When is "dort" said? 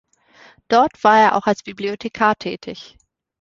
0.67-1.03